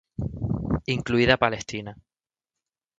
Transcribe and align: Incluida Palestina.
Incluida 0.97 1.37
Palestina. 1.37 1.95